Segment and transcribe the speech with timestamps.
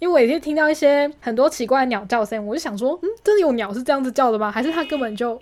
[0.00, 4.50] 因为我也是听到一些很多奇怪的鸟叫声，我就想说，嗯，真的有鸟是这样子叫的吗？
[4.50, 5.38] 还是它根本就……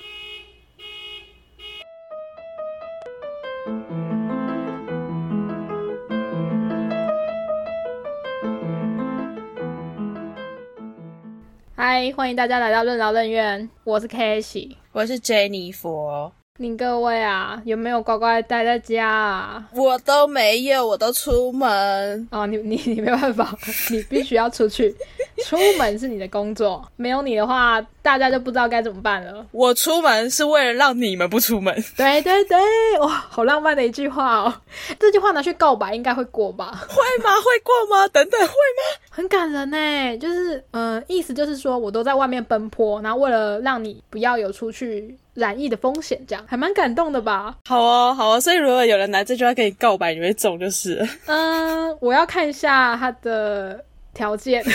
[11.76, 16.32] 嗨，欢迎大家来到任劳任怨，我是 K C，我是 Jennifer。
[16.60, 19.64] 您各位啊，有没有乖乖待在家啊？
[19.72, 22.28] 我都没有，我都出门。
[22.32, 23.56] 哦，你你 你没办法，
[23.92, 24.92] 你必须要出去。
[25.46, 29.46] 出门是你的工作，没有你的话，大家就不知道该怎么办了。
[29.52, 31.74] 我出门是为了让你们不出门。
[31.96, 32.58] 对对对，
[33.00, 34.54] 哇，好浪漫的一句话哦！
[34.98, 36.86] 这句话拿去告白应该会过吧？
[36.88, 37.30] 会吗？
[37.36, 38.08] 会过吗？
[38.08, 39.00] 等等，会吗？
[39.10, 47.54] 很感人呢，就是呃，意思就是说我都在外面奔波，然后为了让你不要有出去染疫的风险，这样还蛮感动的吧？
[47.66, 48.40] 好哦，好哦。
[48.40, 51.06] 所以如果有人拿这句话跟你告白，你会中就是。
[51.26, 53.84] 嗯，我要看一下他的。
[54.14, 54.62] 条件，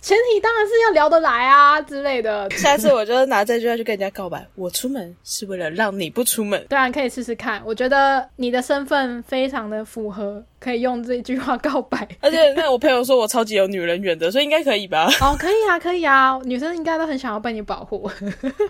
[0.00, 2.48] 前提当然是要聊得来啊之类的。
[2.50, 4.46] 下次我就拿这句话去跟人家告白。
[4.54, 6.62] 我出门是为了让你不出门。
[6.68, 10.44] 当然可以试试看，我觉得你的身份非常的符合。
[10.64, 15.06] 可以用这句话告白，而且那我朋友说我超级有女人缘的， 所以应该可以吧？
[15.20, 18.10] 哦，可以啊，可以啊，女生应该都很想要被你保护。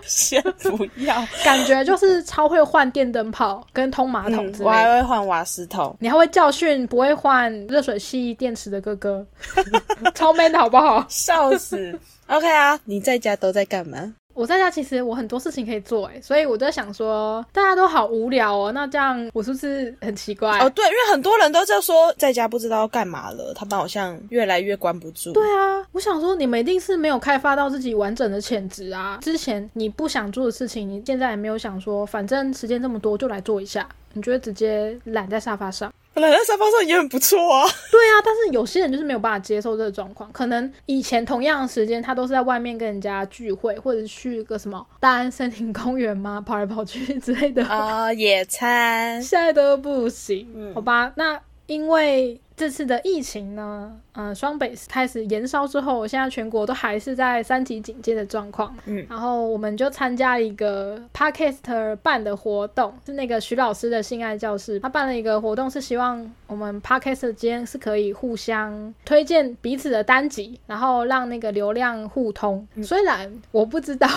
[0.05, 4.65] 先不要，感觉就是超会换电灯泡跟通马桶之类。
[4.65, 9.25] 我还会换瓦斯桶，你还会教训不会换热水器电池的哥哥，
[10.13, 11.05] 超 man 的好不好？
[11.07, 11.97] 笑死。
[12.27, 14.13] OK 啊，你在家都在干嘛？
[14.35, 20.59] 我在家其实我很多事情可以做哎，所以我在想说，大家都好无聊哦，那这样我是不是很奇怪？
[20.59, 25.31] 哦，对，因为很多人都在说在家不知道要干嘛了，他们好像越来越关不住。
[25.31, 29.17] 对啊，我想说你们一定是没有开发到自己完整的潜质啊。
[29.21, 35.93] 之前你不想做的事情，你现在也没有想说，反正时间这么多就来做一下，你觉得直接懒在沙发上？
[36.21, 37.65] 懒在沙发上也很不错啊。
[37.91, 40.31] 对啊，但是有些人就是没有办法接受这个状况。
[40.31, 46.39] 可能以前同样的时间，他都是在外面跟人家聚会，或者去个什么大安森林公园吗？
[46.45, 50.73] 跑来跑去之类的啊，野餐，现在都不行。
[50.73, 52.39] 好吧，那因为。
[52.57, 58.73] 这次的疫情呢，呃，双北开始延烧之后，现在全国都还是在三级警戒的状况。
[58.85, 72.65] 嗯，然后我们就参加一个 Podcaster 办的活动，是那个徐老师的性爱教室，他办了一个活动，是希望我们 Podcaster 间是可以互相推荐彼此的单集，然后让那个流量互通。
[72.81, 74.07] 虽然我不知道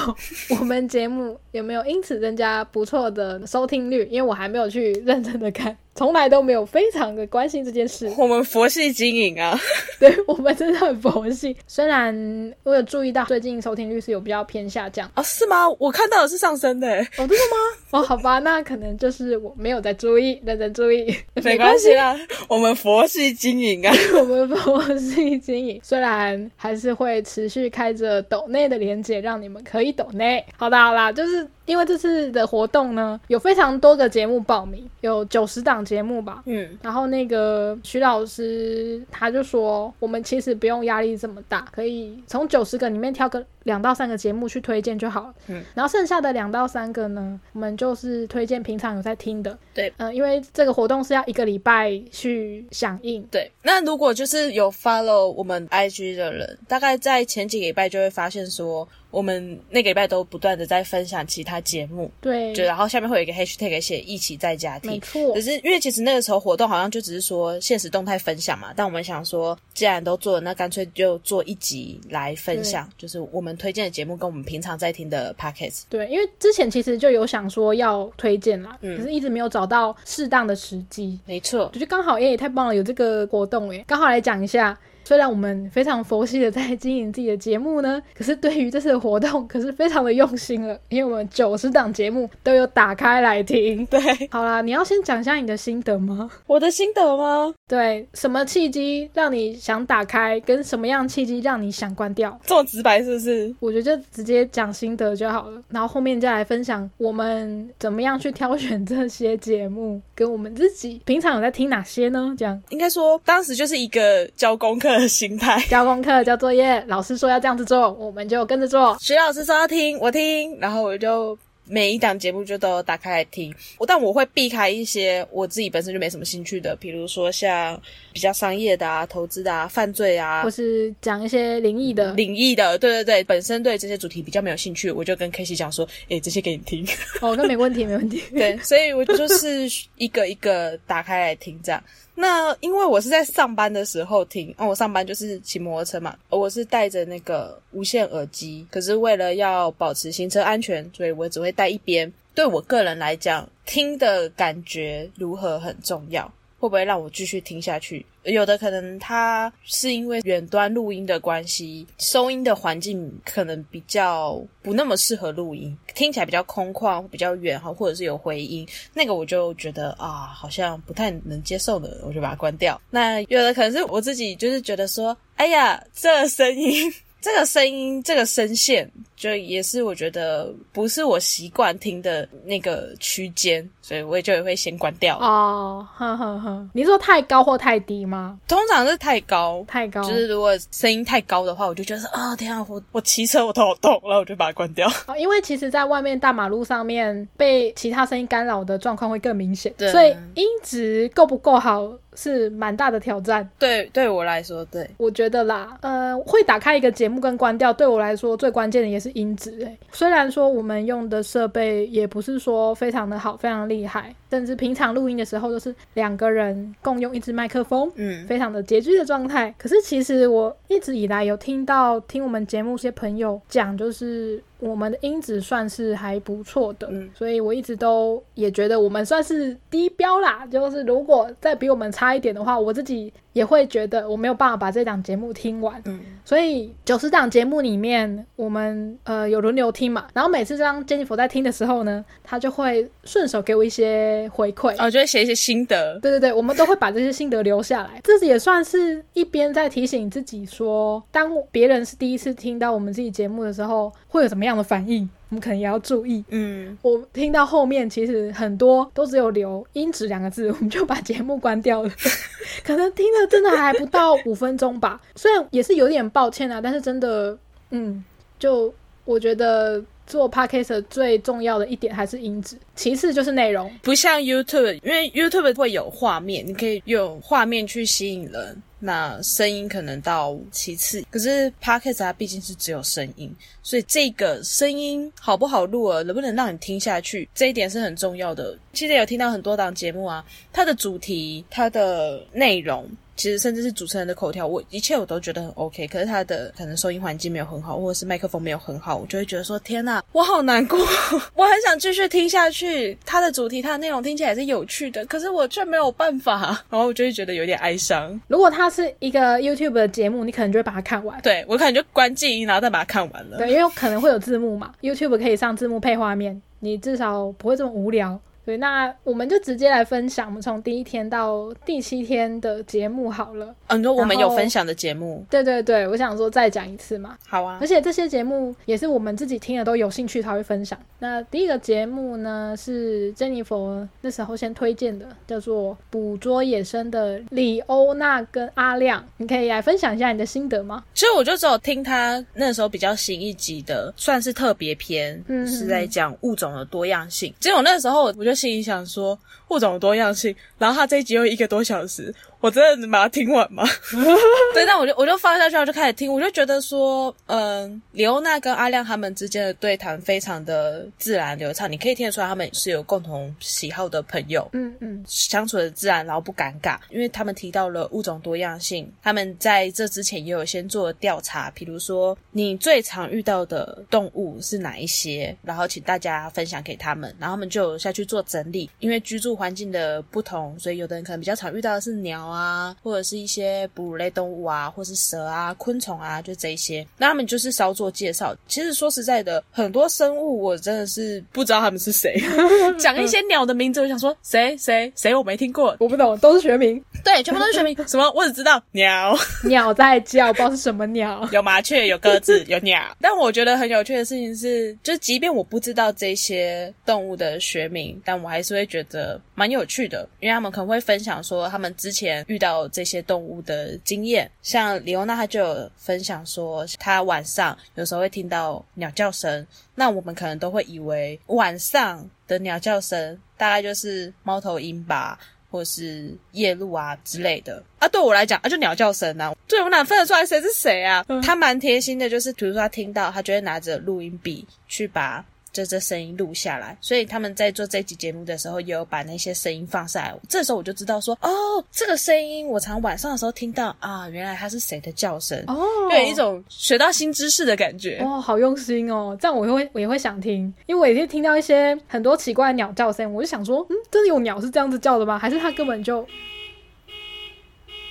[0.61, 5.77] 我们节目有没有因此增加不错的收听率，因为我还没有去认真的看。
[5.95, 8.09] 从来都没有非常的关心这件事。
[8.17, 9.59] 我们佛系经营啊，
[9.99, 11.57] 对我们真的很佛系。
[11.67, 12.15] 虽然
[12.63, 15.69] 我有注意到最近收听率是有比较偏下降啊，是吗？
[15.79, 16.89] 我看到的是上升的。
[16.89, 17.57] 哦，真的吗？
[17.91, 22.19] 哦，好吧，那可能就是我没有在注意，认真注意，没关系啦。
[22.49, 30.45] 我们佛系经营啊， 我们佛系经营，虽然还是会持续开着抖内的连接，让你们可以抖内。
[30.57, 31.47] 好的，好啦，就是。
[31.69, 36.43] 因为这次的活动呢，有非常多个节目报名，有九十档节目吧。
[36.47, 45.35] 嗯，然后那个徐老师他就说，我们其实不用压力这么大，可以从九十个里面挑个两到三个节目去推荐就好了。
[45.49, 49.57] 嗯，然后剩下的两到三个呢，我们就是推荐平常有在听的。
[49.75, 53.23] 对，嗯，因为这个活动是要一个礼拜去响应。
[53.31, 58.89] 对，那如果就是有 follow 我们 IG 的人，大概在前几个礼拜就会发现说。
[59.11, 65.33] 我们那个礼拜都不断的在分享其他节目，对，就然后下面会有一个 hashtag 写一起在家庭，没错。
[65.33, 75.83] 可是因为其实那个时候活动好像就只是说现实动态分享嘛，但我们想说，既然都做了，那干脆就做一集来分享，就是我们推荐的节目跟我们平常在听的 podcast。
[75.91, 81.19] 对，因为之前其实就有想说要推荐啦，可是一直没有找到适当的时机。
[81.27, 84.79] 没错，就刚好，耶，太棒了，有这个活动耶，刚好来讲一下。
[85.09, 93.87] 虽然我们非常佛系的在经营自己的节目呢，可是对于这次的活动可是非常的用心了，因为我们九十档节目都有打开来听。
[93.87, 93.99] 对，
[94.31, 96.31] 好啦，你要先讲一下你的心得吗？
[96.47, 97.55] 我的心得吗？
[97.67, 102.39] 对，什么契机让你想打开，跟什么样契机让你想关掉？
[102.45, 103.55] 这么直白是不是？
[103.61, 112.35] 我觉得就直接讲心得就好了，然后后面再来分享我们怎么样去挑选这些节目，跟我们自己平常有在听哪些呢？
[112.37, 114.98] 这样应该说当时就是一个交功课。
[115.07, 118.97] 心态 交功课交作业，老师说要这样子做，我们就跟着做。
[119.01, 121.39] 徐老师说要听，我听，然后我就
[121.71, 123.55] 每一档节目就都打开来听。
[123.77, 127.79] 我但我会避开一些我自己本身就没什么兴趣的，比如说像
[128.13, 132.79] 比较商业的啊、投资的啊、犯罪啊，或是讲一些灵异的、灵异的。
[132.79, 136.87] 对对对，本身对这些主题比较没有兴趣，我就跟 K C 讲说，哎，这些给你听。
[137.21, 138.23] 哦，那没问题，没问题。
[138.33, 139.69] 对，所以我就是
[139.99, 141.83] 一个一个打开来听这样。
[142.21, 152.13] 那因为我是在上班的时候听，哦，我上班就是骑摩托车嘛，我是戴着那个无线耳机，可是为了要保持行车安全，所以我只会戴一边。
[152.35, 156.29] 对我个人来讲，听的感觉如何很重要。
[156.59, 158.05] 会不会让我继续听下去？
[158.25, 172.81] 有的可能它是因为远端录音的关系，收音的环境可能比较不那么适合录音，听起来比较空旷，比较远哈，或者是有回音，那个我就觉得啊，好像不太能接受的，我就把它关掉。
[172.91, 176.93] 那有的可能是我自己就是觉得说，哎呀，这声音。
[177.21, 178.89] 这个声音，这个声线，
[179.19, 185.19] 就也是我觉得不是我习惯听的那个区间，所以我也就也会先关掉。
[185.19, 188.39] 哦，呵呵呵，你说太高或太低吗？
[188.47, 190.03] 通常是太高，太高。
[190.05, 194.89] 就是如果声音太高的话，我就觉得啊，天啊，我我骑车我头好痛，然后我就把它关掉。
[195.19, 203.49] 因为其实，在外面大马路上面被其他声音干扰的状况会更明显，对所以音质够不够好是蛮大的挑战。
[203.59, 209.51] 对，对我来说，对我觉得啦，呃，会打开一个节目跟关掉，对我来说最关键的也是音质。
[209.61, 219.55] 诶，虽然说我们用的设备也不是说非常的好，非常厉害，甚至平常录音的时候都是两个人共用一支麦克风，嗯，非常的拮据的状态。
[219.59, 230.47] 可是其实我一直以来有听到听我们节目些朋友讲，就是我们的音质算是还不错的，嗯所以我一直都也觉得我们算是低标啦。
[230.47, 235.81] 就是如果再比我们差一点的话，我自己也会觉得我没有办法把这档节目听完。
[235.85, 244.75] 嗯，所以九十档节目里面，我们呃有轮流听嘛，然后每次当 Jennifer 在听的时候呢，他就会顺手给我一些回馈。
[244.79, 246.01] 哦，就会写一些心得。
[246.01, 256.25] 对对对，我们都会把这些心得留下来，这也算是一边在提醒自己说，当别人是第一次听到我们自己节目的时候，会有什么样的反应，我们可能也要注意。
[256.31, 261.91] 嗯，我听到后面，其实很多都只有留“音质”两个字，我们就把节目关掉了。
[262.65, 267.37] 可能听了真的还不到五分钟吧，虽然也是有点抱歉啊，但是真的，
[267.71, 268.03] 嗯，
[268.39, 268.73] 就
[269.05, 273.71] 我觉得做 podcast 最重要的一点还是音质，其次就是内容。
[273.83, 278.63] 不像 YouTube，因为 YouTube 会有画面，你可以用画面去吸引人。
[278.81, 283.35] 那声音可能到其次，可是 Podcast 它毕竟是只有声音，
[283.69, 288.57] 所以这个声音好不好录啊，能不能让你听下去，这一点是很重要的。
[288.73, 290.25] 其实有听到很多档节目啊，
[290.55, 292.89] 它的主题、它的内容。
[293.19, 295.89] 其实甚至是主持人的口条，我一切我都觉得很 OK。
[295.89, 300.79] 可是他的可能收音环境没有很好，或者是麦克风没有很好，我就会觉得说：天呐，我好难过，
[301.35, 302.97] 我很想继续听下去。
[303.05, 308.21] 他的主题、他的内容听起来是有趣的，可是我却没有办法，然后我就会觉得有点哀伤。
[308.29, 311.21] 如果它是一个 YouTube 的节目，你可能就会把它看完。
[311.21, 313.39] 对我可能就关静音，然后再把它看完了。
[313.39, 318.19] 对，因因为可能会有字幕嘛，YouTube 可以上字幕配画面，你至少不会这么无聊。
[318.49, 323.55] 对，那我们就直接来分享，我们从第一天到第七天的节目好了。
[323.67, 327.17] 嗯，你说我们有分享的节目，对对对，我想说再讲一次嘛。
[327.29, 327.69] 好啊而。
[327.69, 330.79] 且这些节目也是我们自己听了都有兴趣才会分享。
[330.99, 340.83] 那第一个节目呢是 Jennifer 那时候先推荐的，叫做《捕捉野生的李欧娜跟阿亮》，你可以来分享一下你的心得吗？
[340.95, 347.31] 其实我就只有听他那时候比较新一集的，算是特别篇，嗯是在讲物种的多样性。
[347.39, 353.65] 结果那时候我就心里想说，物种多样性，然后他这一集又一个多小时，我真的能把它听完吗？
[354.55, 364.49] 对，但我就我就放下去，我就开始听，我就觉得说，嗯，李欧娜跟阿亮他们之间的对谈非常的自然流畅，你可以听得出来他们是有共同喜好的朋友。
[364.53, 388.37] 嗯嗯相处的自然，然后不尴尬，因为他们提到了物种多样性，他们在这之前也有先做调查，比如说你最常遇到的动物是哪一些，然后请大家分享给他们，然后他们就下去做整理，因为居住环境的不同，所以有的人可能比较常遇到的是鸟啊，或者是一些哺乳类动物啊，或是蛇啊、昆虫啊，就这一些，那他们就是稍作介绍。
[388.47, 392.21] 其实说实在的，很多生物我真的是不知道他们是谁，
[392.79, 396.83] 讲一些鸟的名字，我想说谁谁谁我没听过，我不懂，都是学名。
[397.05, 397.77] 对，全部都是学名。
[397.87, 398.11] 什么？
[398.15, 401.29] 我只知道鸟，鸟在叫，不知道是什么鸟。
[401.33, 402.83] 有麻雀，有鸽子，有鸟。
[403.01, 414.31] 但我觉得很有趣的事情是，就即便我不知道这些动物的学名，但我还是会觉得蛮有趣的，因为他们可能会分享说他们之前遇到这些动物的经验。
[414.43, 425.19] 像李欧娜，她就有分享说，她晚上有时候会听到鸟叫声，那我们可能都会以为晚上的鸟叫声大概就是猫头鹰吧。
[425.51, 431.03] 或是夜鹭啊之类的啊，对我来讲啊，就鸟叫声啊，对我哪分得出来谁是谁啊？
[431.23, 435.25] 他蛮贴心的，就是比如说他听到，他就会拿着录音笔去把。
[435.59, 440.15] 这这声音录下来，所以他们在做这期节目的时候，也有把那些声音放下来。
[440.29, 441.29] 这时候我就知道说，哦，
[441.73, 455.19] 这个声音我常晚上的时候听到啊，原来它是谁的叫声哦，有一种学到新知识的感觉哦，好用心哦，这样我会我也会想听，因为我也是听到一些很多奇怪的鸟叫声，我就想说，嗯，真的有鸟是这样子叫的吗？
[455.19, 456.07] 还是它根本就。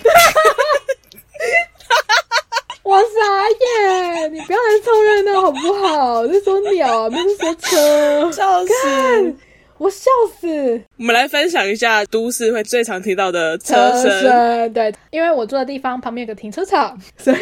[2.91, 4.35] 我傻眼！
[4.35, 6.27] 你不要来凑热闹好不好？
[6.27, 8.33] 是说鸟，不是说车。
[8.33, 9.37] 笑死！
[9.79, 10.83] 我笑死！
[11.01, 14.71] 我们来分享一下都市会最常听到的车声。
[14.75, 17.37] 对，因为我住的地方旁边有个停车场， 所以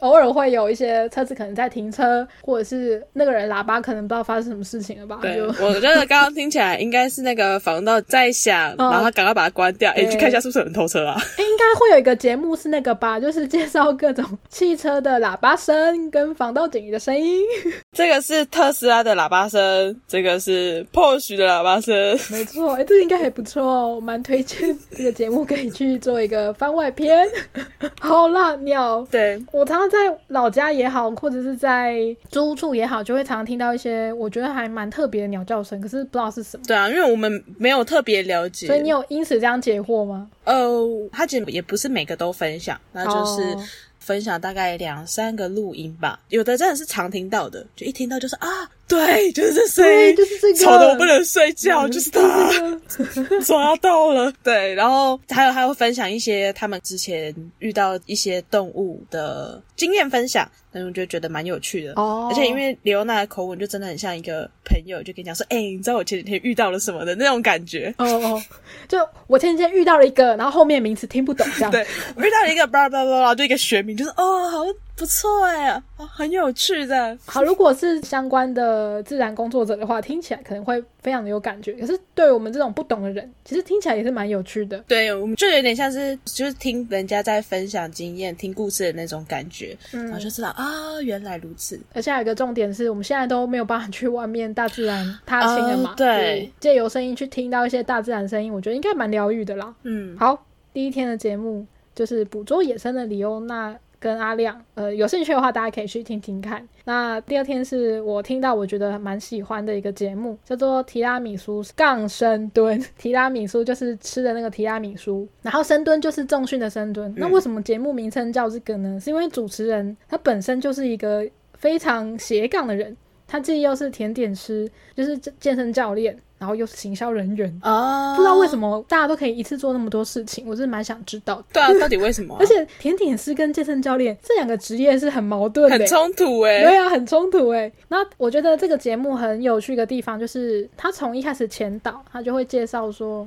[0.00, 5.20] 偶尔会有一些车子可能在停车，或者是那个人喇叭可能不知道发生什么事情了吧？
[5.22, 9.92] 对，我觉得刚刚听起来应该是那个防盗在响， 然后他赶快把它关掉。
[9.92, 11.14] 哎，去看一下是不是有人偷车啊？
[11.38, 17.40] 哎，应该会有一个节目是那个吧，就是介绍各种汽车的喇叭声跟防盗警语的声音。
[17.96, 21.94] 这个是特斯拉的喇叭声，这个是 Porsche 的喇叭声。
[22.32, 27.26] 没错，哎，这应该还不错哦，我蛮推荐这个节目可以去做一个番外篇。
[28.00, 29.96] 好啦，鸟，对我常常在
[30.28, 31.98] 老家也好，或者是在
[32.30, 36.64] 租屋处也好，就会常常听到一些我觉得还蛮特别的鸟叫声，可是不知道是什么。
[36.66, 40.28] 对啊，因为我们没有特别了解，所以你有因此这样解惑吗？
[40.44, 40.80] 呃，
[41.12, 43.56] 他其实也不是每个都分享，那就是
[43.98, 48.48] 分享大概两三个录音吧，有的真的是常听到的，就一听到就是啊。
[48.88, 52.80] 对，就是这声音，就是这个，吵得我不能睡觉，就是他，
[53.44, 54.32] 抓到了。
[54.42, 61.92] 对，然后还有还会分享一些他们之前遇到一些动物的经验分享，那我就觉得蛮有趣的。
[61.96, 68.42] 哦，而且因为刘娜的口吻就真的很像一个朋友，就跟你讲说：“哎，你知道我前几天遇到了什么的那种感觉。”哦哦，
[68.88, 71.70] 就我前几天遇到了一个，然后后面名词听不懂这样。
[71.72, 74.64] 对，我遇到了一个巴拉巴拉，就一个学名，就是哦，好
[74.96, 77.16] 不错哎，哦，很有趣的。
[77.26, 78.76] 好，如果是相关的。
[78.76, 81.72] 呃，自然工作者的话，听起来可能会非常的有感觉。
[81.74, 84.78] 可是对我们这种不懂的人，其实听起来也是蛮有趣的。
[84.88, 91.80] 对，我们就有点像是就是听人家在分享经验、听故事的那种感觉，嗯然后就知道啊，原来如此。
[91.94, 95.94] 而且还有一个重点是，我们现在都没有办法去外面大自然踏青了嘛？
[95.96, 99.74] 对，借由声音去听到一些大自然声音，我觉得应该蛮疗愈的啦。
[99.84, 103.40] 嗯，好，第一天的节目就是捕捉野生的理由。
[103.40, 106.66] 那跟阿亮，呃，有兴趣的话，大家可以去听听看。
[106.84, 112.82] 那第二天是我听到我觉得蛮喜欢的一个节目，叫做提拉米苏杠深蹲。
[112.96, 117.12] 提拉米苏就是吃的那个提拉米苏，然后深蹲就是重训的深蹲。
[117.16, 119.00] 那为什么节目名称叫这个呢？
[119.00, 126.16] 是因为主持人他本身就是一个非常斜杠的人，他自己又是甜点师，就是健身教练。
[126.38, 131.42] 然后又是行销人员哦，不知道为什么大家都可以一次做那么多事情，我是蛮想知道。
[131.50, 132.36] 对啊， 到底为什么？
[132.38, 136.60] 而且甜点师跟健身教练这两个职业是很矛盾的，很冲突哎。
[136.60, 137.72] 对啊，很冲突哎。
[137.88, 143.26] 那我觉得这个节目很有趣的地方，就是他从一开始前导，他就会介绍说。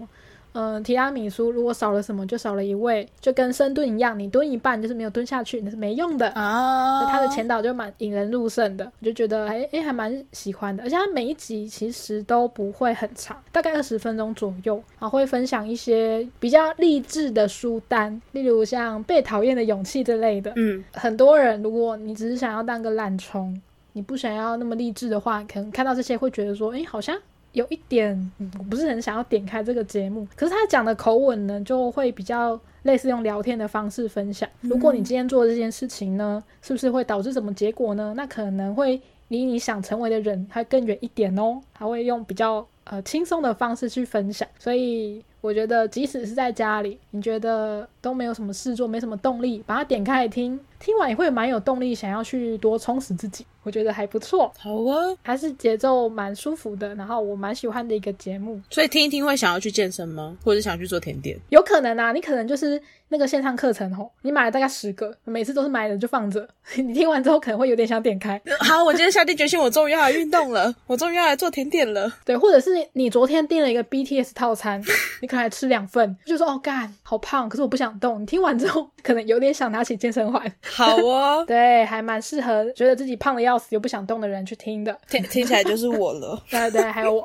[0.53, 7.05] 嗯，提拉米苏如果少了什么，就少了一味，就跟深蹲一样，你蹲一半就是没有蹲下去，那是没用的啊。
[7.05, 20.51] 他的前导就蛮引人入胜的，我就觉得哎哎还蛮喜欢的，而且他每一集其实都不会很长，大概二十分钟左右，然后会分享一些比较励志的书单，例如像《被讨厌的勇气》之类的。
[20.55, 23.59] 嗯，很多人如果你只是想要当个懒虫，
[23.93, 27.15] 你不想要那么励志的话，可能看到这些会觉得说，哎，好像。
[27.53, 34.47] 有一点，我不是很想要点开这个节目，可是他讲的口吻呢，就会比较类似用聊天的方式分享。
[34.61, 38.13] 如果你今天做这件事情呢，是不是会导致什么结果呢？
[38.15, 41.59] 那可能会离你想成为的人还更远一点哦。
[41.73, 50.59] 他会用比较呃轻松的方式去分享，所以我觉得即使是在家里，你觉得都没有什么事做，没什么动力，把它点开来听。
[50.79, 54.51] 听完也会蛮有动力，想要去多充实自己，我觉得还不错。
[54.57, 58.59] 好啊，还是节奏蛮舒服的，然后我蛮喜欢的一个节目。
[58.69, 60.37] 所以听一听会想要去健身吗？
[60.43, 61.37] 或者想去做甜点？
[61.49, 68.41] 有可能啊，你可能就是那个线上课程吼，你买了大概十个，每次都是买了就放着， 你听完之后可能会有点想点开。
[68.61, 72.09] 好，我今天下定决心，我终于要来运动了， 我终于要来做甜点了。
[72.23, 74.81] 对，或者是你昨天订了一个 BTS 套餐，
[75.21, 78.21] 你可能还吃两份，就说哦干，好胖，可是我不想动。
[78.21, 80.41] 你听完之后，可能有点想拿起健身环。
[80.71, 86.41] 好哦， 对，还蛮适合觉得自己胖的要死又不想动的人去听的， 听听起来就是我了。
[86.49, 87.23] 对对，还有我。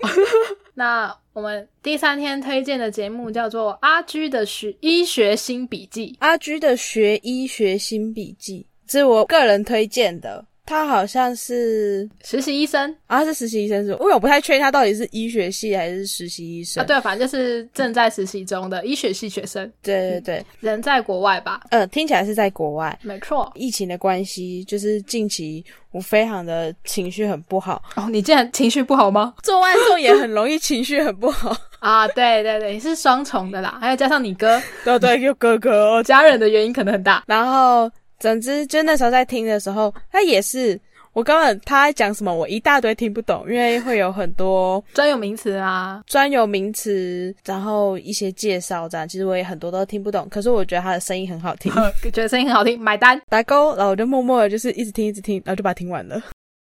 [0.75, 6.13] 那我们第三天推荐的节目叫做《阿居的学医学新笔记》。
[6.19, 10.45] 阿居的学医学新笔记是我个人推荐的。
[10.66, 13.92] 他好像是实习医生啊，他是实习医生是？
[13.92, 16.87] 因为我不太确定他到底是医学系还是实习医生啊。
[16.87, 19.71] 对，反正就是正在实习中的医学系学生。
[19.83, 21.61] 对对对，人在国外吧？
[21.71, 22.99] 嗯，听起来是在国外。
[23.02, 27.83] 没错，疫情的关系，就是近期我非常的情绪很不好。
[27.97, 29.35] 哦，你竟然情绪不好吗？
[29.42, 32.09] 做外送也很容易情绪很不好 啊。
[32.09, 37.23] 对对对，是双重的啦，还有加上你哥，对 对，有哥哥，家人的原因可能很大。
[37.26, 37.90] 然后。
[38.25, 40.81] 总之，就那时候在听的时候，他也是
[41.12, 50.26] 我根本他在讲什么，我一大堆听不懂，因为会有很多专有名词啊，专有名词，然后一些介绍这样，其实我也很多都听不懂。
[50.31, 51.71] 可是我觉得他的声音很好听，
[52.14, 56.19] 觉得声音很好听，买单打勾，然后我就默默的，就是一直听，一直听，然后就把它听完了。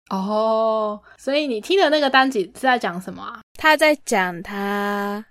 [0.09, 3.41] 哦，所以你听的那个单集是在讲什么啊？
[3.59, 5.23] 他在讲他。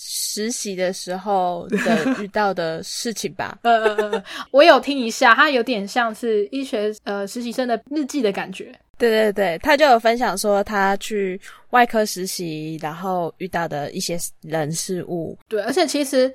[0.00, 3.58] 实习的时候的遇到的事情吧。
[3.64, 8.72] 呃呃呃，我有听一下，他有点像是医学呃实习生的日记的感觉。
[8.96, 11.40] 对对对，他就有分享说他去
[11.70, 15.36] 外科实习，然后遇到的一些人事物。
[15.48, 16.32] 对，而且其实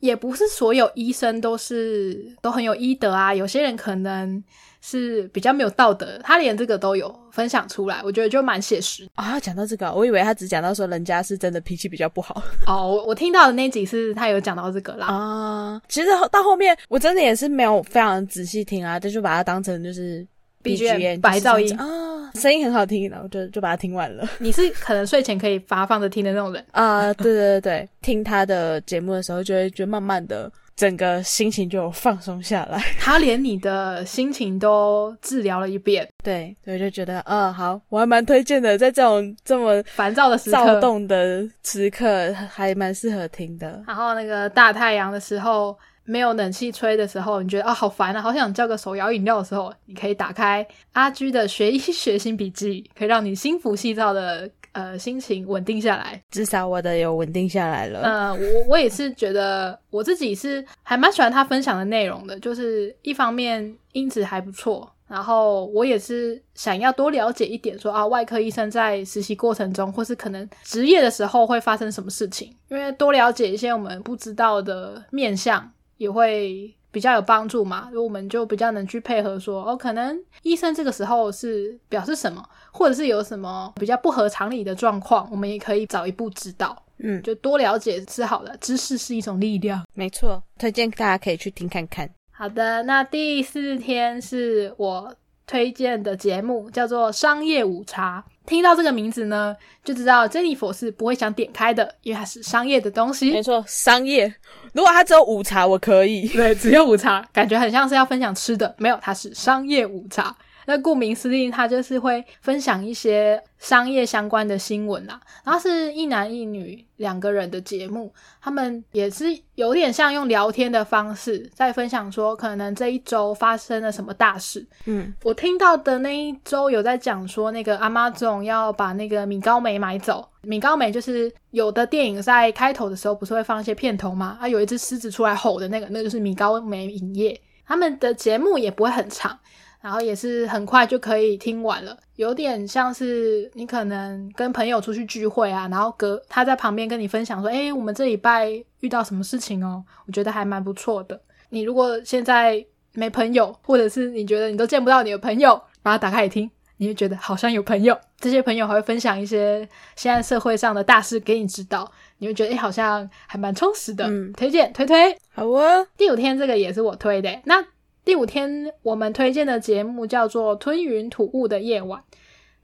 [0.00, 4.42] 也不是所有医生都是都很有医德啊，有些人可能。
[4.84, 9.38] 是比较没有道德，他连这个都有分享出来，我觉得就蛮写实啊。
[9.38, 12.88] 讲到这个，我以为他只讲到说人家是真的脾气比较不好 哦。
[12.88, 15.80] 我我听到的那集是他有讲到这个啦啊。
[15.88, 20.26] 其实到后面我真的也是没有非常仔细听啊，就就把它当成就是
[20.64, 24.28] G M 白噪音啊，声音很好听，然后就就把它听完了。
[24.38, 27.14] 你是可能睡前可以发放着听的那种人 啊？
[27.14, 30.50] 对对对对，听他的节目的时候，就会就慢慢的。
[30.74, 36.08] 整个心情就放松下来， 他连你的心情都治疗了一遍。
[36.22, 43.82] 对，所以就觉得，嗯，好，我还蛮推荐的，在这种这么烦躁的时刻、躁动的时刻，还蛮适合听的。
[43.86, 54.50] 然后那个大太阳的时候，没有冷气吹的时候，你觉得啊，好烦啊，好想叫个手摇饮料的时候，你可以打开阿居的学医学新笔记，可以让你心浮气躁的。
[54.72, 58.00] 呃，心情稳定下来，至少我的有稳定下来了。
[58.00, 76.74] 呃，我我也是觉得我自己是还蛮喜欢他分享的内容的，就是一方面音质还不错，然后我也是想要多了解一点，说啊，外科医生在实习过程中或是可能职业的时候会发生什么事情，因为多了解一些我们不知道的面相也会。
[76.92, 86.80] 比较有帮助嘛，我们就比较能去配合说，哦，可能医生这个时候是表示什么，或者是有什么比较不合常理的状况，我们也可以早一步知道。
[86.98, 89.82] 嗯，就多了解是好的，知识是一种力量。
[89.94, 92.08] 没错，推荐大家可以去听看看。
[92.30, 95.12] 好的，那第四天是我
[95.46, 98.24] 推荐的节目，叫做《商业午茶》。
[98.44, 103.30] 听到这个名字呢，就知道 Jennifer 是不会想点开的，因为它是商业的东西。
[103.30, 104.34] 没错，商业。
[104.72, 106.28] 如果它只有午茶，我可以。
[106.28, 108.74] 对，只有午茶，感觉很像是要分享吃的。
[108.78, 110.36] 没有，它是商业午茶。
[110.66, 115.20] 那顾名思义，他就是会分享一些商业相关的新闻啦。
[115.44, 119.24] 然后是一男一女两个人的节目，他们也是
[119.56, 124.64] 有点像用聊天的方式在分享说，可能这一周发生了什么大事。
[124.86, 130.28] 嗯，我听到的那一周有在讲说，那个阿妈总要把那个米高梅买走。
[130.42, 134.38] 米高梅就是有的电影在开头的时候不是会放一些片头吗？
[134.40, 137.40] 啊，有一只狮子出来吼的那个，那就是米高梅影业。
[137.64, 139.38] 他们的节目也不会很长。
[139.82, 148.48] 然后也是很快就可以听完了，有点像是你可能跟朋友出去聚会啊，然后隔他在旁边跟你分享说：“哎，我们这礼拜
[148.80, 151.20] 遇到什么事情哦？”我觉得还蛮不错的。
[151.50, 152.64] 你如果现在
[152.94, 157.98] 没朋友，或者是你觉得你都见不到你的朋友，把它打开来听，你会觉得好像有朋友。
[158.20, 164.06] 这些朋友还会分享一些现在社会上的大事给你知道，你会觉得哎，好像还蛮充实的。
[164.06, 165.84] 嗯，推荐推推，好啊。
[165.98, 167.64] 第五天这个也是我推的，那。
[168.04, 172.00] 第五天，我们推荐的节目叫做《吞云吐雾的夜晚》。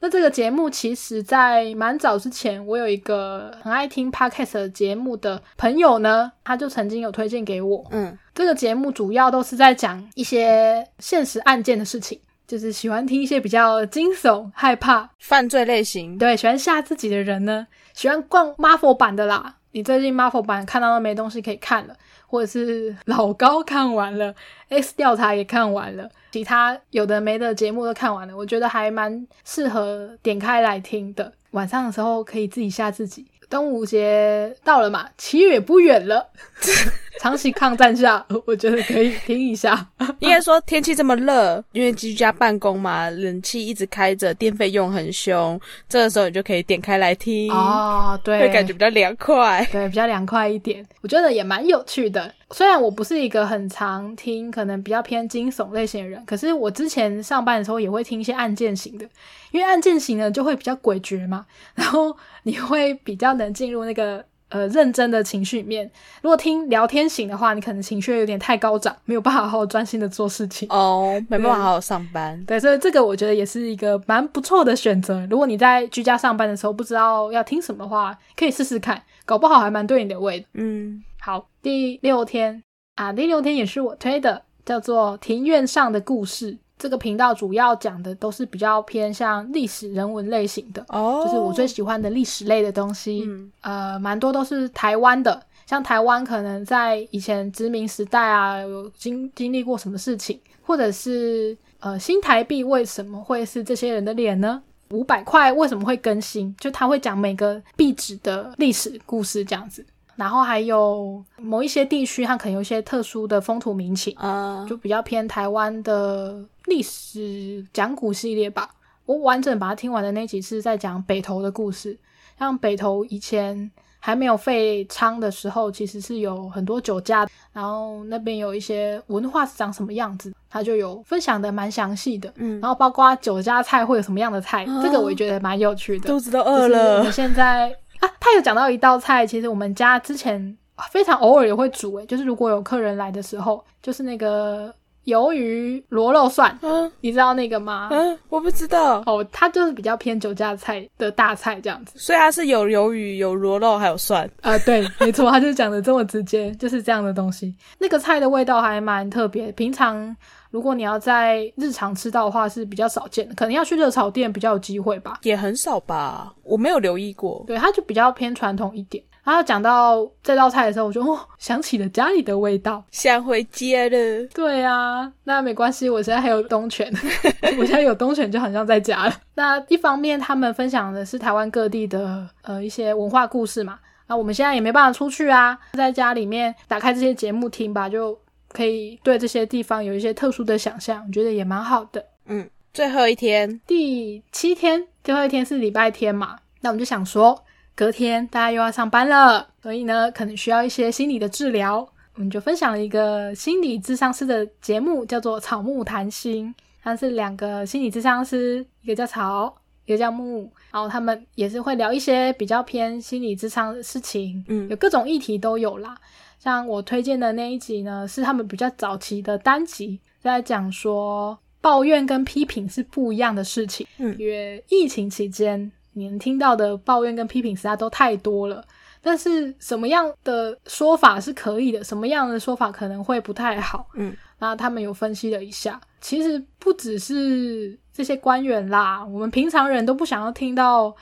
[0.00, 7.84] 那这个节目其实，在蛮早之前，我有一个很爱听 podcast 节目的朋友呢，他就曾经有推荐给我。
[7.90, 16.18] 嗯，这个节目主要都是在讲一些现实案件的事情，就是喜欢听一些比较惊悚、害怕、犯罪类型。
[16.18, 19.56] 对，喜欢吓自己的人呢，喜欢逛 Marvel 版的啦。
[19.72, 21.94] 你最近 Marvel 版看到都没东西可以看了。
[22.28, 24.32] 或者是 老高看完了
[24.68, 31.32] ，X 调查也看完了，其他有的没的节目都看完了，我觉得还蛮适合点开来听的。
[31.52, 33.26] 晚上的时候可以自己吓自己。
[33.48, 36.28] 端午节到了嘛，七月也不远了，
[37.18, 39.86] 长期抗战下，我觉得可以听一下。
[40.20, 50.84] 应该说天气这么热，因为居家办公嘛，冷气一直开着，电费用很凶，这个时候你就可以点开来听哦，对，会感觉比较凉快，对，比较凉快一点。
[51.02, 52.32] 我觉得也蛮有趣的。
[52.50, 59.04] 虽然我不是一个很常听，可能比较偏惊悚类型的人，可是我之前上班的时候也会听一些案件型的，
[59.50, 64.24] 因为案件型的就会比较诡谲嘛，然后你会比较能进入那个。
[64.50, 65.90] 呃，认真的情绪里面，
[66.22, 72.42] 如果听聊天型的话，你可能情绪有点太高涨，没有办法好好专心的做事情哦， 没办法好好上班。
[72.46, 75.26] 对，所以这个我觉得也是一个蛮不错的选择。
[75.28, 80.46] 如果你在居家上班的时候不知道要听什么话，可以试试看，搞不好还蛮对你的胃的。
[80.54, 82.62] 嗯，好，第六天
[82.94, 86.52] 啊，第六天也是我推的，叫做《庭院上的故事》。
[86.78, 93.26] 这个频道主要讲的都是比较偏向历史人文类型的，哦，就是我最喜欢的历史类的东西。
[93.62, 104.62] 呃，蛮多都是台湾的，像台湾可能在以前殖民时代啊，有经经历过什么事情，或者是呃新台币为什么会是这些人的脸呢？
[104.90, 106.54] 五百块为什么会更新？
[106.58, 109.84] 就他会讲每个币值的历史故事这样子。
[110.16, 118.68] 然后还有某一些地区，它可能有一些特殊的风土民情，啊，就比较偏台湾的历史讲古系列吧。
[119.06, 121.98] 我完整把它听完的那几次在讲北投的故事，
[122.38, 132.30] 像北投以前还没有废娼的时候，其实是有很多酒家，然后那边有一些文化是长什么样子，他就有分享的蛮详细的。
[132.36, 136.06] 嗯，然后包括酒家菜会有什么样的菜，这个我也觉得蛮有趣的。
[136.06, 137.74] 肚子都饿了，我现在。
[138.00, 140.56] 啊，他有讲到一道菜，其实我们家之前
[140.92, 144.72] 非常偶尔也会煮，诶，就是如果有客人来的时候，就是那个
[145.08, 147.88] 鱿鱼螺肉蒜，嗯，你知道那个吗？
[147.90, 149.02] 嗯，我不知道。
[149.06, 154.28] 哦，它就是比较偏酒家菜的大菜这样子，所以它是有鱿鱼、有螺肉还有蒜。
[154.42, 157.54] 啊，对，没错，他就讲的这么直接， 就是这样的东西。
[157.78, 160.14] 那个菜的味道还蛮特别，平常。
[160.50, 167.44] 如果你要在日常吃到的话是比较少见的，可能要去热炒店比较有机会吧，也很少吧，我没有留意过。
[167.46, 169.04] 对，它就比较偏传统一点。
[169.28, 174.26] 然后讲到这道菜的时候，我就哦想起了家里的味道，想回家了。
[174.34, 176.90] 对啊，那没关系，我现在还有东泉，
[177.58, 179.14] 我现在有东泉就好像在家了。
[179.34, 188.18] 那一方面他们分享的是台湾各地的呃一些文化故事嘛，那我们现在也没办法出去啊，在家里面打开这些节目听吧，就。
[188.50, 192.02] 可以对这些地方有一些特殊的想象，我觉得也蛮好的。
[192.24, 196.38] 嗯，最后一天，第七天，最后一天是礼拜天嘛？
[196.62, 197.44] 那我们就想说，
[197.78, 201.88] 隔天大家又要上班了，所以呢，可能需要一些心理的治疗。
[202.16, 215.96] 我们就分享了一个心理智商师的节目，叫做《草木谈心》，它是两个心理智商师，一个叫草，一个叫木，然后他们也是会聊一些比较偏心理智商的事情，嗯，有各种议题都有啦。
[216.40, 223.86] 像我推荐的那一集呢，是他们比较早期的单集，在讲说抱怨跟批评是不一样的事情。
[223.98, 228.64] 嗯，因为疫情期间，你能听到的抱怨跟批评实在都太多了。
[229.00, 233.86] 但是什么样的说法是可以的，什么样的说法可能会不太好？
[233.94, 240.94] 嗯，那他们有分析了一下，其实不只是这些官员啦，我们平常人都不想要听到。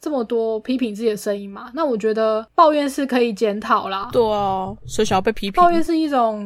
[0.00, 1.70] 这么多批评自己的声音嘛？
[1.74, 4.08] 那我觉得抱怨是可以检讨啦。
[4.10, 5.52] 对啊，所以想要被批评。
[5.52, 6.42] 抱怨是一种，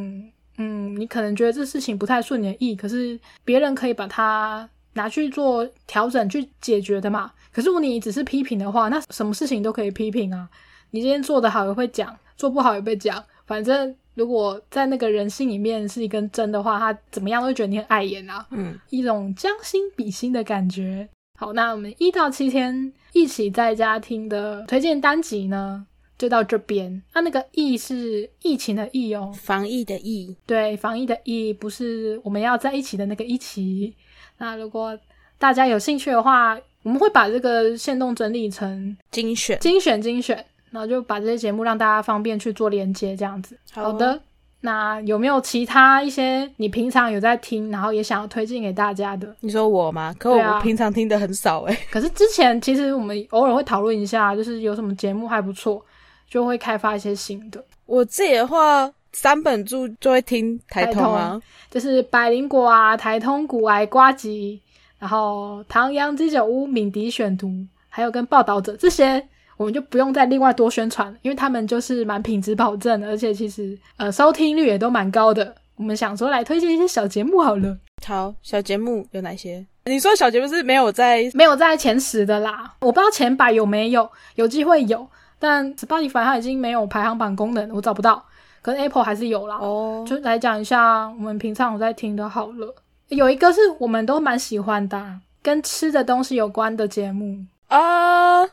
[0.58, 7.30] 嗯，你可能觉得这事情不太顺你的意，可是别人可以把它拿去做调整、去解决的嘛。
[7.56, 10.46] 可是如果你只是批评的话，那什么事情都可以批评啊。
[10.90, 13.24] 你今天做得好也会讲，做不好也被讲。
[13.46, 18.46] 反正如果在那个人性里面是一根针的话，他怎么样都会觉得你很碍眼啊。
[18.50, 21.08] 嗯，一种将心比心的感觉。
[21.38, 25.86] 好，那我们一到七天一起在家听的推荐单集呢，
[26.18, 27.02] 就到这边。
[27.14, 30.36] 那那个“疫”是疫情的“疫”哦，防疫的“疫”。
[30.44, 33.94] 对，防疫的“疫”不是我们要在一起的那个“一起”。
[34.36, 34.98] 那如果
[35.38, 40.36] 大家有兴趣的话，我们会把这个线动整理成精选、精选、精选，
[40.70, 43.58] 然后就把这些节目让大家方便去做连接，这样子。
[43.72, 44.20] 好的。
[44.60, 49.34] 那有没有其他一些你平常有在听，然后也想要推荐给大家的？
[49.40, 50.14] 你说我吗？
[50.16, 51.76] 可我平常听的很少哎。
[51.90, 55.84] 可是之前其实我们偶尔会讨论一下，就是有什么节目还不错，
[56.30, 57.62] 就会开发一些新的。
[57.84, 64.60] 我自己的话，三本著就会听台通啊，就是百灵果啊、台通、古癌瓜吉，
[64.98, 67.50] 然后唐阳鸡酒屋、敏迪选图，
[67.88, 69.26] 还有跟报道者这些。
[69.56, 75.54] 我们就不用再另外多宣传，因为他们就是蛮品质保证，而且其实呃收听率也都蛮高的。
[75.76, 77.74] 我们想说来推荐一些小节目好了。
[78.06, 79.64] 好，小节目有哪些？
[79.86, 88.22] 你说小节目是没有在没有在前十的啦，我不知道前百有没有，有机会有，但 Spotify 它已经没有排行榜功能，我找不到。
[88.60, 89.56] 可能 Apple 还是有啦。
[89.56, 92.74] 哦，就来讲一下我们平常有在听的好了。
[93.08, 97.38] 有一个是我们都蛮喜欢的，跟吃的东西有关的节目
[97.68, 98.44] 啊。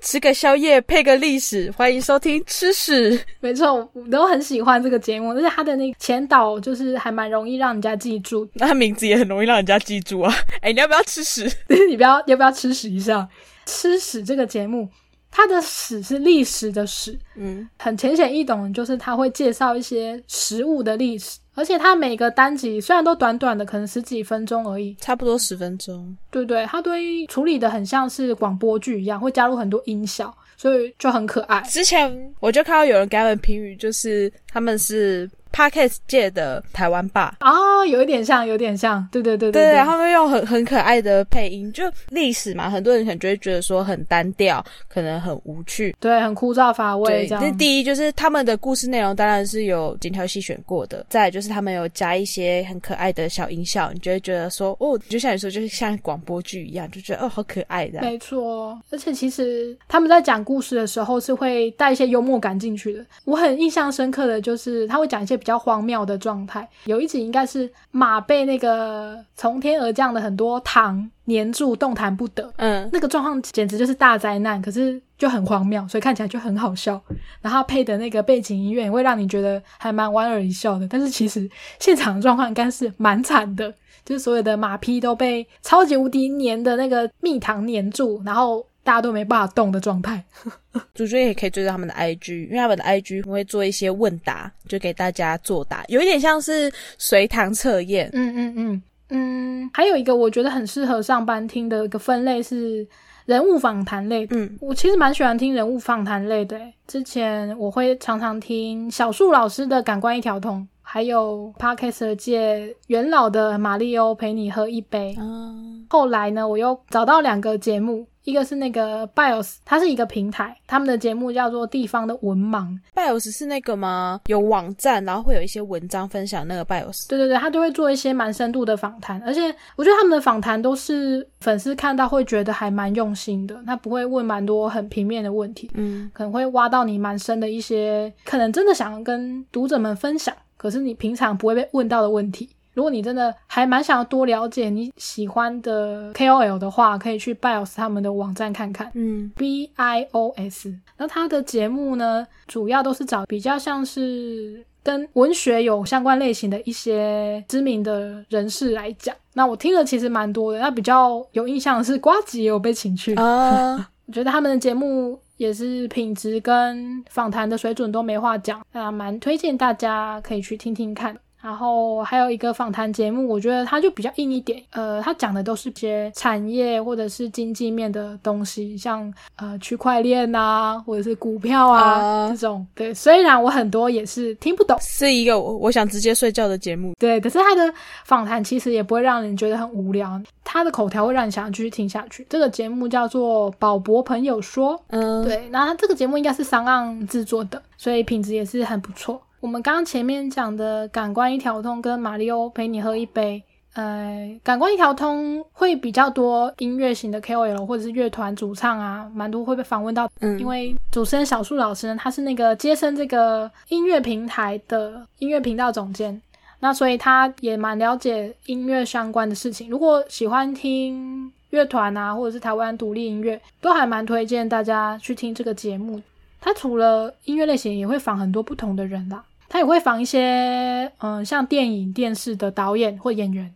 [0.00, 3.18] 吃个宵夜配个历史，欢迎收听吃史。
[3.40, 10.34] 没错，我都很喜欢这个节目，而且它的那个前导就是还蛮容易让人家记住，那名字也很容易让人家记住啊。
[10.60, 11.50] 哎，你要不要吃屎？
[11.88, 13.26] 你不要要不要吃屎一下？
[13.64, 14.88] 吃屎这个节目，
[15.30, 21.38] 它的屎是历史的屎，嗯，很浅显易懂，就是它会介绍一些食物的历史。
[21.60, 26.16] 而且它每个单集虽然都短短的，可能十几分钟而已，差不多十分钟。
[26.30, 31.60] 对对，它对处理的很像是广播剧一样，会加入很多音效，所以就很可爱。
[31.68, 35.30] 之前我就看到有人给他们评语，就是他们是。
[35.52, 47.44] Podcast 界的台湾霸啊，有一点像，有点像，对对对对对，然后用很很可爱的配音，就历史嘛，很多人可能就会觉得说很单调，可能很无趣，对，很枯燥乏味这样。
[47.44, 58.00] 那第一就是他们的故事内容当然是有精挑细选过的，再就是他们有加一些很可爱的小音效，你就会觉得说哦，就像你说，就是像广播剧一样，就觉得哦，好可爱的。
[58.00, 63.04] 没错，而且其实他们在讲故事的时候是会带一些幽默感进去的。
[63.24, 65.39] 我很印象深刻的就是他会讲一些。
[65.40, 72.48] 比较荒谬的状态，有一集应该是马被那个从天而降的很多糖粘住，动弹不得。
[72.58, 77.02] 嗯，那个状况简直就是大灾难，可是就很荒谬，所以看起来就很好笑。
[77.40, 80.86] 然后配的那个背景音乐也会让你觉得还蛮莞尔一笑的。
[80.86, 81.50] 但是其实
[81.80, 83.74] 现场状况应该是蛮惨的，
[84.04, 88.64] 就是所有的马匹都被超级无敌粘的那个蜜糖粘住，然后。
[88.90, 90.20] 大家都没办法动的状态，
[90.94, 98.10] 主角也可以追到他们的 IG，因为他们的 IG 会做一些问答，就给大家作答，有一点像是随堂测验。
[98.12, 102.84] 嗯嗯嗯嗯，还有一个我觉得很适合上班听的一个分类是
[103.26, 104.26] 人物访谈类。
[104.30, 106.58] 嗯，我其实蛮喜欢听人物访谈类的。
[106.88, 115.14] 之前我会常常听小树老师的《感官一条通》，还有 Parker 界元老的马里欧陪你喝一杯。
[115.16, 118.04] 嗯，后来呢，我又找到两个节目。
[118.24, 122.66] 一个是那个 BIOS，它是一个平台，他们的节目叫做《地方的文盲》。
[122.94, 124.20] BIOS 是那个吗？
[124.26, 126.46] 有网站，然后会有一些文章分享。
[126.46, 133.58] 那个 BIOS，对对对，他就会做一些蛮深度的访谈，而且我觉得他们的访谈都是粉丝看到会觉得还蛮用心的。
[133.66, 142.48] 他不会问蛮多很平面的问题，嗯，可能会挖到你蛮深的一些，可能真的想跟读者们分享，可是你平常不会被问到的问题。
[142.74, 148.90] 如果你真的还蛮想要多了解你喜欢的 KOL 的话，可以去 BIOS 他们的网站看看。
[148.94, 150.74] 嗯，BIOS。
[150.96, 159.14] 那他的节目呢，主要都是找比较像是跟文学有相关类型的一些知名的人士来讲。
[159.34, 160.58] 那我听了其实蛮多的。
[160.58, 163.74] 那比较有印象的是瓜子也有被请去啊。
[164.06, 171.16] 我觉得他们的节目也是品质跟访谈的水准都没话讲，那蛮推荐大家可以去听听看。
[171.40, 174.62] 然后还有一个访谈节目，我觉得它就比较硬一点。
[174.72, 182.66] 呃，它讲的都是些产业或者是经济面的东西，像呃区块链啊，或者是股票啊这种。
[182.74, 186.94] 对，虽然我很多也是听不懂，是一个我我想直接睡觉的节目。
[186.98, 187.72] 对，可是他的
[188.04, 192.26] 访谈其实也不会让人觉得很无聊，他的口条会让你想要继续听下去。
[192.28, 199.20] 这个节目叫做宝博朋友说，嗯，对，然后这个节目应该是商岸制作的，所以品质也是很不错。
[199.40, 210.10] 我们刚刚前面讲的感官一条通跟马里欧陪你喝一杯，呃，感官一条通会比较多音乐型的 KOL 或者是乐团主唱啊，蛮多会被访问到。
[210.20, 216.20] 嗯，因为主持人小树老师呢，他是那个接生这个音乐平台的音乐频道总监，
[216.58, 219.70] 那所以他也蛮了解音乐相关的事情。
[219.70, 226.02] 如果喜欢听乐团啊，或者是台湾独立音乐，都还蛮推荐大家去听这个节目。
[226.42, 229.24] 他除了音乐类型，也会访很多不同的人啦。
[229.50, 233.52] 他也会访一些，嗯，像电影、电视的导演或演员。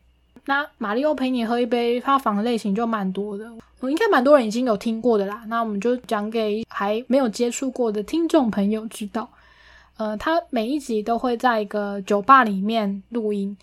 [0.46, 3.44] 那马里奥陪你喝一杯，他访的类型就蛮多的，
[3.82, 5.44] 应该蛮多人已经有听过的啦。
[5.46, 9.30] 那我们就讲给还没有接触过的听众朋友知道。
[9.96, 13.56] 呃，他每一集都会在一个酒吧里面录音，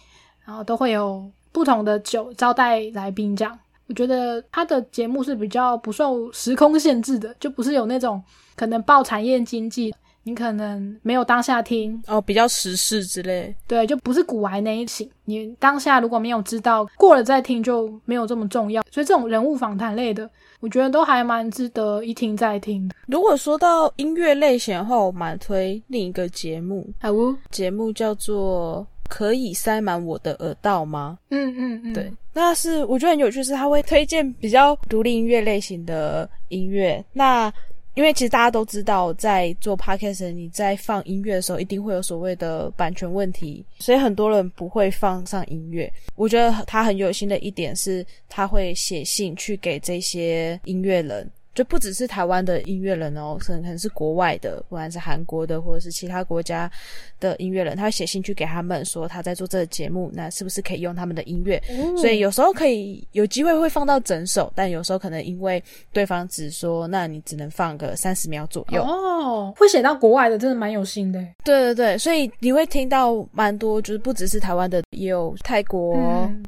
[0.45, 3.35] 然后都会有不同的酒招待来宾。
[3.35, 8.23] 这样，我觉得他的节目是比较不受时空限制的，就不是有那种
[8.55, 9.93] 可能报产业经济。
[10.23, 15.09] 你可能没有当下听哦，比较时事之类，对，就不是古玩那一型。
[15.25, 18.83] 你当下如果没有知道，过了再听就没有这么重要。
[18.91, 20.29] 所以这种人物访谈类的，
[20.59, 22.89] 我觉得都还蛮值得一听再听。
[23.07, 31.17] 如果说到音乐类型的话，我蛮推另一个节目，好哦节目叫做《可以塞满我的耳道吗》？
[31.29, 37.03] 嗯嗯嗯，对，那是我觉得很有趣，是他会推荐比较独立音乐类型的音乐。
[37.13, 37.51] 那
[37.93, 45.91] 因为其实大家都知道，在做 podcast，你在放音乐的时候，一定会有所谓的版权问题，所以很多人不会放上音乐。
[46.15, 51.29] 我觉得他很有心的一点是，他会写信去给这些音乐人。
[51.53, 56.71] 就不只是台湾的音乐人哦，可能可能是国外的，不管是韩国的或者是其他国家
[57.19, 61.61] 的音乐人，他会写信去给他们说他在做这个节目，那是不是可以用他们的音乐？
[61.97, 65.61] 所以有时候可以有机会会放到整首，但有时候可能因为
[65.91, 71.19] 对方只说，那你只能放个三十秒左右哦，会写到国外的，真的蛮有心的。
[71.43, 75.99] 对对对，所以你会听到蛮多，就是不只是台湾的，也有泰国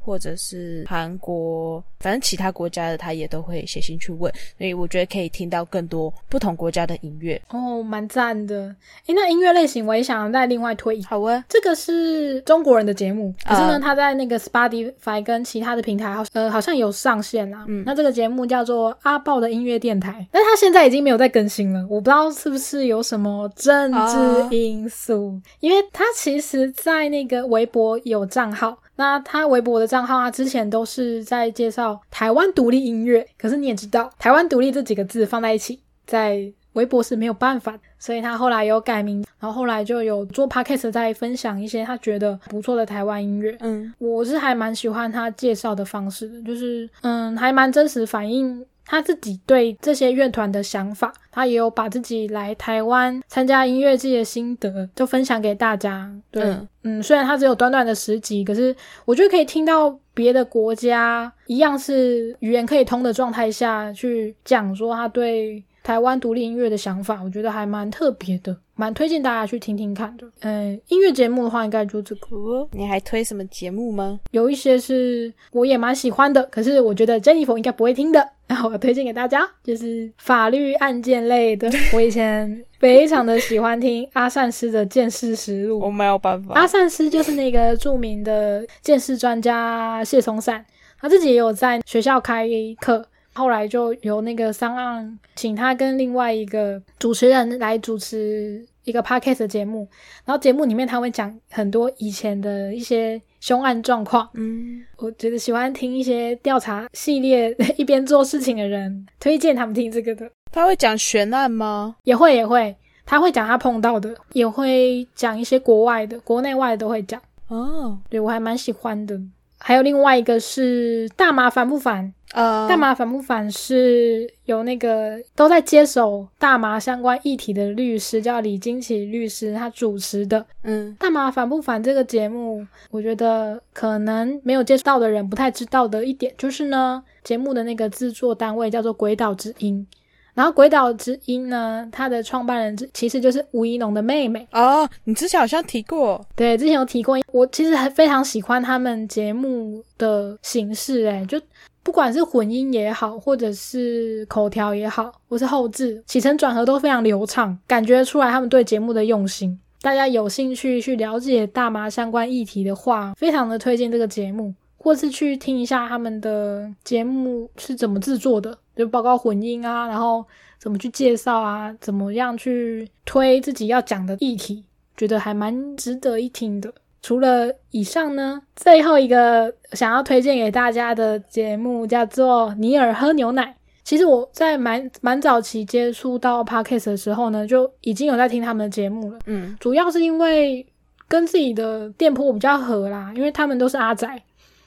[0.01, 4.87] 或者是韩国，反正其他国家的他也都会写信去问，所以我。
[4.93, 8.75] 觉得可以听到更多不同国家的音乐哦，蛮赞的。
[9.07, 11.01] 诶，那音乐类型我也想再另外推。
[11.01, 17.65] 好啊，这个是中国人的节目，可是呢，他在那个 Spotify 跟其他的平台好呃好像有上线啦。
[17.67, 28.77] 嗯，那这个节目叫做阿豹的音乐电台，但他现在已经没有在更新了，我不知道是不是有什么政治因素，因为他其实在那个微博有账号。
[28.95, 43.55] 那他微博的账号啊，之前都是在介绍台湾独立音乐，可是你也知道，台湾独立这几个字放在一起，在微博是没有办法，所以他后来有改名，然后后来就有做 podcast 在分享一些他觉得不错的台湾音乐。
[43.59, 48.65] 嗯，我是还蛮喜欢他介绍的方式的，就是嗯，还蛮真实反映。
[48.85, 56.11] 他自己对这些乐团的想法，他也有把自己来台湾参加音乐季的心得都分享给大家。
[56.29, 65.63] 对，嗯，虽然他只有短短的十集，可是我觉得可以听到别的国家一样是语言可以通的状态下去讲说他对。
[65.83, 70.27] 台湾独立音乐的想法，我觉得还蛮特别的，蛮推荐大家去听听看的。
[70.41, 72.67] 嗯，音乐节目的话，应该就这个。
[72.71, 74.19] 你还推什么节目吗？
[74.31, 78.27] 有一些是我也蛮喜欢的，可是我觉得 Jennifer 应该不会听的。
[78.45, 81.71] 然后我推荐给大家，就是法律案件类的。
[81.93, 86.53] 我以前非常的喜欢听阿善师的《见识实录》，我没有办法。
[86.53, 90.63] 阿善师就是那个著名的见识专家谢松善，
[90.99, 92.47] 他自己也有在学校开
[92.79, 93.03] 课。
[93.33, 99.87] 后来就由那个商岸请他跟另外一个主持人来主持一个 podcast 节目，
[100.25, 104.29] 然后节目里面他会讲很多以前的一些凶案状况。
[104.33, 110.29] 嗯，我觉得喜欢听一些调查系列， 一边做事情的人推荐他们听这个的。
[110.51, 111.95] 他会讲悬案吗？
[112.03, 117.19] 也会也会，他会讲他碰到的，也会讲一些国外的、国内外的都会讲。
[117.47, 119.19] 哦，对我还蛮喜欢的。
[119.57, 122.13] 还有另外一个是大麻烦不烦？
[122.33, 130.43] 呃，大麻反不反是有那个都在接手大麻相关议题的律师，叫李金奇律师，他主持的。
[130.63, 139.85] 嗯，大麻反不反这个节目，我觉得可能没有接触到的人不太知道的一点就是呢，节目的那个制作单位叫做鬼岛之音。
[140.33, 144.89] 然后《鬼岛之音》呢，它的创办人其实就是吴一农的妹妹哦。
[145.03, 147.15] 你之前好像提过，对，之前有提过。
[147.31, 151.39] 我其实还非常喜欢他们节目的形式，诶就
[151.83, 159.59] 不管是混音也好，或者是口条也好，或是后置起承转合都非常流畅，感觉出来他们对节目的用心。
[159.81, 168.57] 大家有兴趣去了解大麻相关议题的话，非常的推荐这个节目，或是去听一下他们的节目是怎么制作的。
[168.75, 170.25] 就包括混音啊，然后
[170.57, 174.63] 怎么去介绍啊，怎么样去推自己要讲的议题，
[174.97, 176.73] 觉得还蛮值得一听的。
[177.03, 183.43] 除了以上呢，最后一个想要推荐给大家的节目叫做《尼尔喝牛奶》。
[183.83, 189.19] 其实我在蛮蛮早期接触到 podcast 的时候呢，就已经有在听他们的节目了。
[189.27, 190.65] 嗯，主要是因为
[191.07, 194.23] 跟自己的店铺比较合啦，因为他们都是阿宅，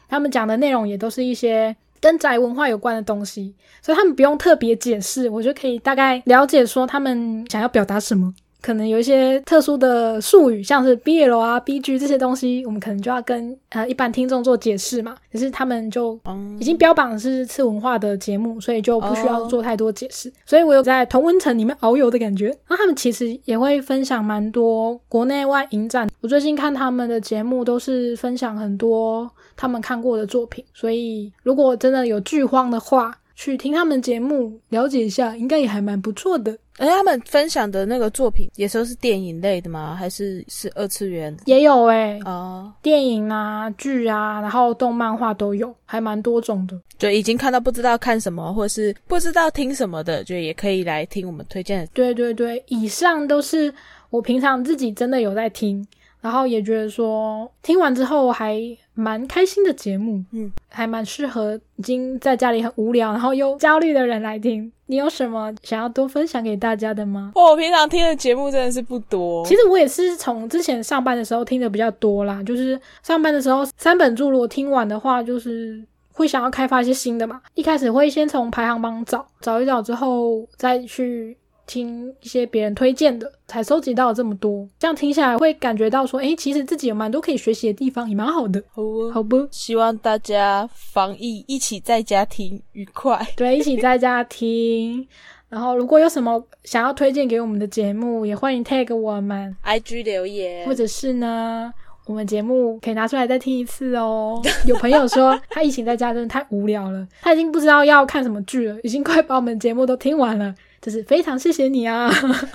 [0.08, 1.74] 他们讲的内容也都是一些。
[1.98, 8.32] 跟宅文化有关的东西，所以他们不用特别解释，我就可以大概了解说他们想要表达什么。
[8.60, 15.14] 可能有一些特殊的术语，像是 BL 啊、BG 这些东西，我们可能就要跟呃一般听众做解释嘛。
[15.32, 16.18] 可是他们就
[16.58, 20.32] 已经标榜是次文化的节目，所以就不需要做太多解释。
[20.44, 22.56] 所以我有在同温层里面遨游的感觉。
[22.68, 26.08] 那他们其实也会分享蛮多国内外影展。
[26.20, 36.56] 我最近看他们的节目都是分享很多他们看过的作品，所以如果真的有剧荒的话，去听他们节目了解一下，应该也还蛮不错的。
[36.78, 39.94] 哎，他们分享的那个作品，也说是电影类的吗？
[39.94, 41.34] 还是是二次元？
[41.46, 46.78] 也有哎，哦，电影啊、剧啊，然后动漫画都有，还蛮多种的。
[46.98, 51.86] 就已经看到不知道看什么，或是不知道听什么的，就也可以来听我们推荐的。
[51.94, 53.72] 对对对，以上都是
[54.10, 55.86] 我平常自己真的有在听。
[56.18, 58.60] 然后也觉得说听完之后还
[58.94, 64.72] 蛮开心的节目，嗯，还蛮适合已经在家里很无聊然后又焦虑的人来听。
[64.86, 67.32] 你有什么想要多分享给大家的吗？
[67.34, 75.82] 我平常听的节目真的是不多，其实我也是从之前上班的时候听的比较多啦，就是上班的时候三本著如果听完的话，就是
[76.12, 81.36] 会想要开发一些新的嘛，一开始会先从排行榜找找一找之后再去。
[81.66, 88.62] 听一些别人推荐的，才收集到了这么多，这样听下来会感觉到说，哎，其实自己有蛮多可以学习的地方，也蛮好的。
[88.72, 89.10] 好不？
[89.10, 89.48] 好不？
[89.50, 93.26] 希望大家防疫一起在家听愉快。
[93.36, 95.06] 对，一起在家听。
[95.48, 101.72] 然后如果有什么想要推荐给我们的节目，也欢迎 tag 我们，IG 留言，或者是呢，
[102.06, 104.42] 我们节目可以拿出来再听一次哦。
[104.66, 110.52] 有朋友说他疫情在家真的太无聊了，他已经不知道要看什么剧了，已经快把我们节目都听完了。
[110.86, 112.08] 就是非常谢谢你啊！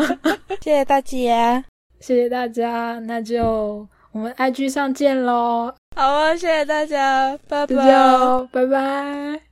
[0.63, 1.61] 谢谢大姐，
[1.99, 5.73] 谢谢大家，那就我们 IG 上见喽！
[5.97, 9.50] 好啊，谢谢大家，拜拜，拜拜。